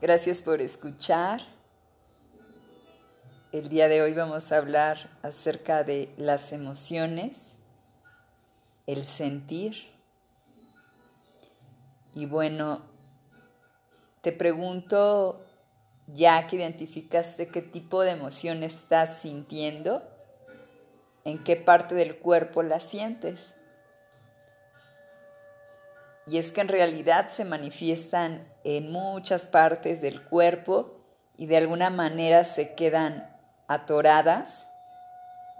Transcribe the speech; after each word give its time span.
Gracias 0.00 0.42
por 0.42 0.60
escuchar. 0.60 1.40
El 3.50 3.68
día 3.68 3.88
de 3.88 4.00
hoy 4.00 4.14
vamos 4.14 4.52
a 4.52 4.58
hablar 4.58 5.10
acerca 5.22 5.82
de 5.82 6.14
las 6.16 6.52
emociones, 6.52 7.54
el 8.86 9.04
sentir. 9.04 9.88
Y 12.14 12.26
bueno, 12.26 12.82
te 14.20 14.30
pregunto, 14.30 15.44
ya 16.06 16.46
que 16.46 16.54
identificaste 16.54 17.48
qué 17.48 17.60
tipo 17.60 18.02
de 18.02 18.12
emoción 18.12 18.62
estás 18.62 19.18
sintiendo, 19.18 20.08
en 21.24 21.42
qué 21.42 21.56
parte 21.56 21.96
del 21.96 22.18
cuerpo 22.18 22.62
la 22.62 22.78
sientes. 22.78 23.56
Y 26.30 26.38
es 26.38 26.52
que 26.52 26.60
en 26.60 26.68
realidad 26.68 27.28
se 27.28 27.44
manifiestan 27.44 28.46
en 28.64 28.92
muchas 28.92 29.46
partes 29.46 30.00
del 30.02 30.22
cuerpo 30.22 31.00
y 31.36 31.46
de 31.46 31.56
alguna 31.56 31.88
manera 31.88 32.44
se 32.44 32.74
quedan 32.74 33.34
atoradas. 33.66 34.68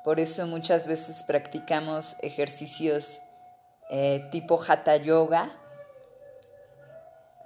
Por 0.04 0.20
eso 0.20 0.46
muchas 0.46 0.86
veces 0.86 1.22
practicamos 1.22 2.16
ejercicios 2.20 3.20
eh, 3.88 4.28
tipo 4.30 4.60
hatha 4.62 4.96
yoga. 4.96 5.50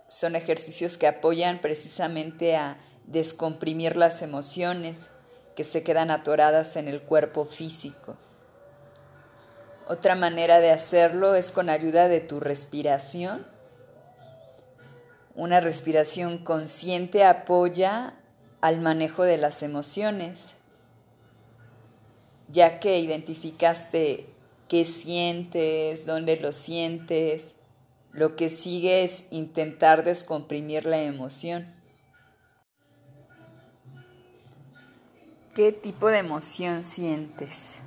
Son 0.09 0.35
ejercicios 0.35 0.99
que 0.99 1.07
apoyan 1.07 1.61
precisamente 1.61 2.57
a 2.57 2.79
descomprimir 3.07 3.97
las 3.97 4.23
emociones 4.23 5.11
que 5.55 5.65
se 5.65 5.83
quedan 5.83 6.11
atoradas 6.11 6.77
en 6.77 6.89
el 6.89 7.03
cuerpo 7.03 7.45
físico. 7.45 8.17
Otra 9.87 10.15
manera 10.15 10.61
de 10.61 10.71
hacerlo 10.71 11.35
es 11.35 11.51
con 11.51 11.69
ayuda 11.69 12.09
de 12.09 12.21
tu 12.21 12.39
respiración. 12.39 13.47
Una 15.35 15.61
respiración 15.61 16.39
consciente 16.39 17.25
apoya 17.25 18.15
al 18.61 18.81
manejo 18.81 19.25
de 19.25 19.39
las 19.39 19.63
emociones, 19.63 20.55
ya 22.49 22.79
que 22.79 23.01
identificaste 23.01 24.27
qué 24.69 24.85
sientes, 24.85 26.07
dónde 26.07 26.37
lo 26.37 26.53
sientes, 26.53 27.57
lo 28.13 28.37
que 28.37 28.51
sigue 28.51 29.03
es 29.03 29.25
intentar 29.31 30.05
descomprimir 30.05 30.87
la 30.87 31.03
emoción. 31.03 31.75
¿Qué 35.55 35.73
tipo 35.73 36.09
de 36.09 36.19
emoción 36.19 36.85
sientes? 36.85 37.81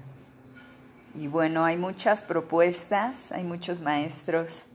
Y 1.17 1.27
bueno, 1.27 1.63
hay 1.63 1.77
muchas 1.77 2.25
propuestas, 2.25 3.31
hay 3.31 3.45
muchos 3.45 3.81
maestros 3.81 4.65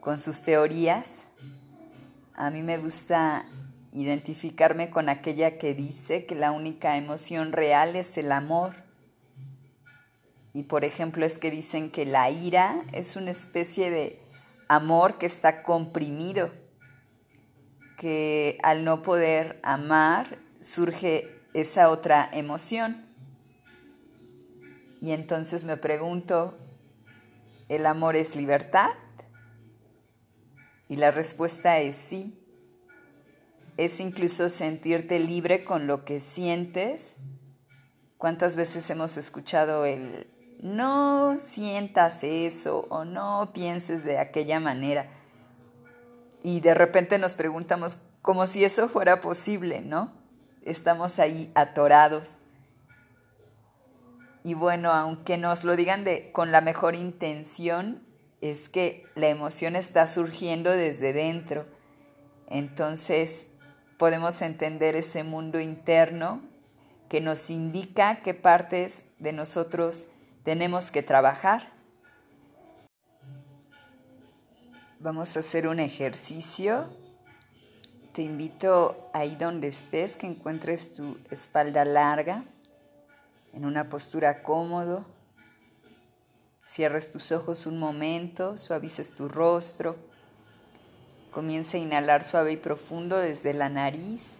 con 0.00 0.18
sus 0.18 0.42
teorías. 0.42 1.24
A 2.34 2.50
mí 2.50 2.62
me 2.62 2.76
gusta 2.76 3.46
identificarme 3.92 4.90
con 4.90 5.08
aquella 5.08 5.56
que 5.56 5.72
dice 5.72 6.26
que 6.26 6.34
la 6.34 6.52
única 6.52 6.98
emoción 6.98 7.52
real 7.52 7.96
es 7.96 8.18
el 8.18 8.32
amor. 8.32 8.74
Y 10.52 10.64
por 10.64 10.84
ejemplo 10.84 11.24
es 11.24 11.38
que 11.38 11.50
dicen 11.50 11.90
que 11.90 12.04
la 12.04 12.30
ira 12.30 12.84
es 12.92 13.16
una 13.16 13.30
especie 13.30 13.90
de 13.90 14.20
amor 14.68 15.16
que 15.16 15.24
está 15.24 15.62
comprimido, 15.62 16.50
que 17.96 18.58
al 18.62 18.84
no 18.84 19.02
poder 19.02 19.58
amar 19.62 20.38
surge 20.60 21.34
esa 21.54 21.88
otra 21.88 22.28
emoción. 22.30 23.07
Y 25.00 25.12
entonces 25.12 25.64
me 25.64 25.76
pregunto, 25.76 26.58
¿el 27.68 27.86
amor 27.86 28.16
es 28.16 28.34
libertad? 28.34 28.90
Y 30.88 30.96
la 30.96 31.10
respuesta 31.10 31.78
es 31.78 31.96
sí. 31.96 32.42
Es 33.76 34.00
incluso 34.00 34.48
sentirte 34.48 35.20
libre 35.20 35.64
con 35.64 35.86
lo 35.86 36.04
que 36.04 36.20
sientes. 36.20 37.16
¿Cuántas 38.16 38.56
veces 38.56 38.90
hemos 38.90 39.16
escuchado 39.16 39.84
el 39.84 40.26
no 40.60 41.38
sientas 41.38 42.24
eso 42.24 42.86
o 42.90 43.04
no 43.04 43.52
pienses 43.54 44.02
de 44.02 44.18
aquella 44.18 44.58
manera? 44.58 45.08
Y 46.42 46.60
de 46.60 46.74
repente 46.74 47.18
nos 47.18 47.34
preguntamos 47.34 47.98
como 48.22 48.48
si 48.48 48.64
eso 48.64 48.88
fuera 48.88 49.20
posible, 49.20 49.80
¿no? 49.80 50.12
Estamos 50.62 51.20
ahí 51.20 51.52
atorados 51.54 52.38
y 54.48 54.54
bueno, 54.54 54.92
aunque 54.92 55.36
nos 55.36 55.62
lo 55.64 55.76
digan 55.76 56.06
con 56.32 56.52
la 56.52 56.62
mejor 56.62 56.94
intención, 56.94 58.02
es 58.40 58.70
que 58.70 59.04
la 59.14 59.28
emoción 59.28 59.76
está 59.76 60.06
surgiendo 60.06 60.70
desde 60.70 61.12
dentro. 61.12 61.66
Entonces 62.48 63.44
podemos 63.98 64.40
entender 64.40 64.96
ese 64.96 65.22
mundo 65.22 65.60
interno 65.60 66.40
que 67.10 67.20
nos 67.20 67.50
indica 67.50 68.22
qué 68.22 68.32
partes 68.32 69.02
de 69.18 69.34
nosotros 69.34 70.06
tenemos 70.44 70.90
que 70.90 71.02
trabajar. 71.02 71.70
Vamos 74.98 75.36
a 75.36 75.40
hacer 75.40 75.68
un 75.68 75.78
ejercicio. 75.78 76.88
Te 78.14 78.22
invito 78.22 79.10
ahí 79.12 79.36
donde 79.36 79.68
estés, 79.68 80.16
que 80.16 80.26
encuentres 80.26 80.94
tu 80.94 81.18
espalda 81.30 81.84
larga 81.84 82.46
en 83.52 83.64
una 83.64 83.88
postura 83.88 84.42
cómodo. 84.42 85.04
Cierres 86.64 87.10
tus 87.10 87.32
ojos 87.32 87.66
un 87.66 87.78
momento, 87.78 88.56
suavices 88.56 89.14
tu 89.14 89.28
rostro. 89.28 89.96
Comienza 91.32 91.76
a 91.76 91.80
inhalar 91.80 92.24
suave 92.24 92.52
y 92.52 92.56
profundo 92.56 93.16
desde 93.16 93.54
la 93.54 93.68
nariz. 93.68 94.34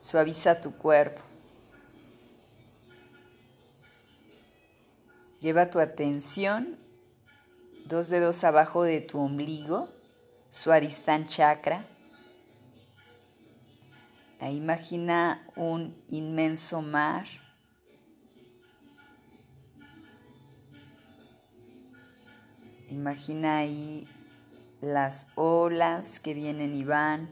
Suaviza 0.00 0.60
tu 0.60 0.76
cuerpo. 0.76 1.22
Lleva 5.40 5.70
tu 5.70 5.80
atención 5.80 6.78
dos 7.86 8.08
dedos 8.08 8.44
abajo 8.44 8.84
de 8.84 9.00
tu 9.00 9.18
ombligo, 9.18 9.88
Suadistán 10.50 11.26
chakra. 11.26 11.86
Ahí 14.38 14.56
imagina 14.56 15.46
un 15.56 16.02
inmenso 16.08 16.82
mar 16.82 17.26
Imagina 22.90 23.58
ahí 23.58 24.08
las 24.80 25.28
olas 25.36 26.18
que 26.18 26.34
vienen 26.34 26.74
y 26.74 26.82
van. 26.82 27.28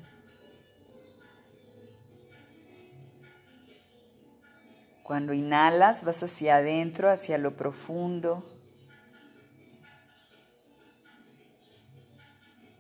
Cuando 5.03 5.33
inhalas 5.33 6.05
vas 6.05 6.23
hacia 6.23 6.57
adentro, 6.57 7.11
hacia 7.11 7.39
lo 7.39 7.57
profundo. 7.57 8.49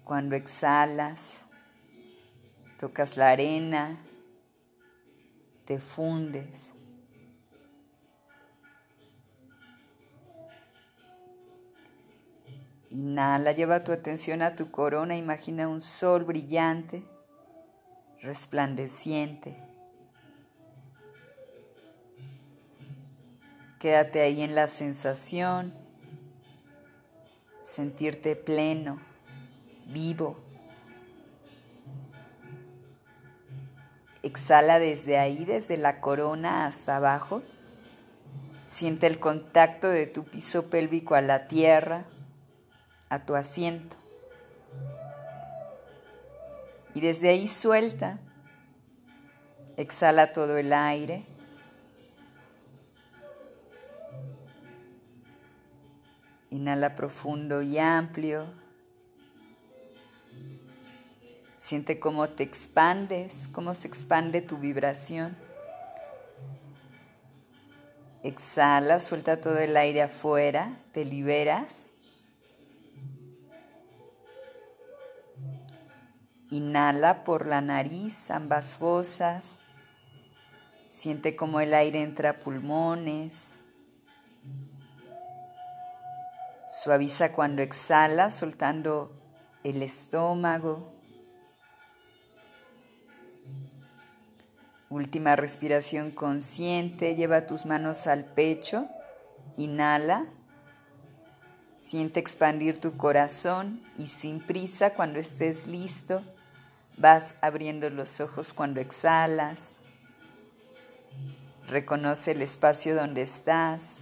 Cuando 0.04 0.36
exhalas, 0.36 1.38
tocas 2.78 3.16
la 3.16 3.30
arena, 3.30 3.98
te 5.64 5.80
fundes. 5.80 6.77
Inhala, 12.90 13.52
lleva 13.52 13.84
tu 13.84 13.92
atención 13.92 14.40
a 14.40 14.56
tu 14.56 14.70
corona, 14.70 15.14
imagina 15.14 15.68
un 15.68 15.82
sol 15.82 16.24
brillante, 16.24 17.02
resplandeciente. 18.22 19.58
Quédate 23.78 24.22
ahí 24.22 24.40
en 24.40 24.54
la 24.54 24.68
sensación, 24.68 25.74
sentirte 27.62 28.36
pleno, 28.36 29.00
vivo. 29.86 30.38
Exhala 34.22 34.78
desde 34.78 35.18
ahí, 35.18 35.44
desde 35.44 35.76
la 35.76 36.00
corona 36.00 36.66
hasta 36.66 36.96
abajo. 36.96 37.42
Siente 38.66 39.06
el 39.06 39.20
contacto 39.20 39.88
de 39.90 40.06
tu 40.06 40.24
piso 40.24 40.70
pélvico 40.70 41.14
a 41.14 41.20
la 41.20 41.48
tierra 41.48 42.06
a 43.08 43.24
tu 43.24 43.34
asiento. 43.34 43.96
Y 46.94 47.00
desde 47.00 47.28
ahí 47.28 47.48
suelta, 47.48 48.18
exhala 49.76 50.32
todo 50.32 50.58
el 50.58 50.72
aire. 50.72 51.24
Inhala 56.50 56.96
profundo 56.96 57.62
y 57.62 57.78
amplio. 57.78 58.46
Siente 61.58 62.00
cómo 62.00 62.28
te 62.30 62.42
expandes, 62.42 63.48
cómo 63.52 63.74
se 63.74 63.88
expande 63.88 64.40
tu 64.40 64.56
vibración. 64.56 65.36
Exhala, 68.22 68.98
suelta 68.98 69.40
todo 69.40 69.58
el 69.58 69.76
aire 69.76 70.02
afuera, 70.02 70.80
te 70.92 71.04
liberas. 71.04 71.87
Inhala 76.50 77.24
por 77.24 77.46
la 77.46 77.60
nariz, 77.60 78.30
ambas 78.30 78.72
fosas. 78.72 79.58
Siente 80.88 81.36
como 81.36 81.60
el 81.60 81.74
aire 81.74 82.00
entra 82.00 82.30
a 82.30 82.38
pulmones. 82.38 83.54
Suaviza 86.68 87.32
cuando 87.32 87.60
exhala, 87.60 88.30
soltando 88.30 89.12
el 89.62 89.82
estómago. 89.82 90.90
Última 94.88 95.36
respiración 95.36 96.12
consciente. 96.12 97.14
Lleva 97.14 97.46
tus 97.46 97.66
manos 97.66 98.06
al 98.06 98.24
pecho. 98.24 98.88
Inhala. 99.58 100.24
Siente 101.78 102.20
expandir 102.20 102.78
tu 102.78 102.96
corazón 102.96 103.82
y 103.98 104.06
sin 104.06 104.40
prisa 104.40 104.94
cuando 104.94 105.18
estés 105.18 105.66
listo 105.66 106.22
vas 106.98 107.34
abriendo 107.40 107.88
los 107.90 108.20
ojos 108.20 108.52
cuando 108.52 108.80
exhalas. 108.80 109.72
Reconoce 111.66 112.32
el 112.32 112.42
espacio 112.42 112.94
donde 112.94 113.22
estás. 113.22 113.98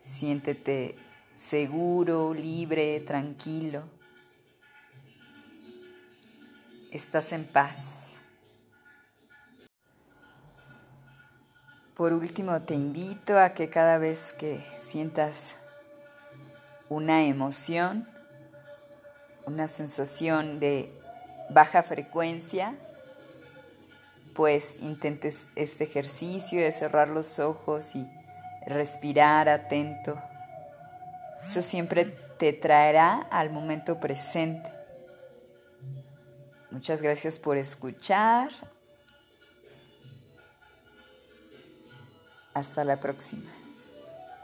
Siéntete 0.00 0.96
seguro, 1.34 2.34
libre, 2.34 3.00
tranquilo. 3.00 3.84
Estás 6.90 7.32
en 7.32 7.44
paz. 7.44 7.78
Por 11.94 12.12
último, 12.12 12.60
te 12.62 12.74
invito 12.74 13.38
a 13.38 13.50
que 13.50 13.70
cada 13.70 13.98
vez 13.98 14.32
que 14.32 14.60
sientas 14.82 15.56
una 16.88 17.24
emoción, 17.24 18.06
una 19.46 19.68
sensación 19.68 20.60
de 20.60 20.92
baja 21.50 21.82
frecuencia, 21.82 22.74
pues 24.34 24.76
intentes 24.80 25.46
este 25.54 25.84
ejercicio 25.84 26.60
de 26.60 26.72
cerrar 26.72 27.08
los 27.08 27.38
ojos 27.38 27.94
y 27.94 28.08
respirar 28.66 29.48
atento. 29.48 30.20
Eso 31.42 31.62
siempre 31.62 32.04
te 32.38 32.52
traerá 32.52 33.20
al 33.30 33.50
momento 33.50 34.00
presente. 34.00 34.70
Muchas 36.70 37.02
gracias 37.02 37.38
por 37.38 37.56
escuchar. 37.56 38.50
Hasta 42.54 42.84
la 42.84 42.98
próxima. 42.98 43.63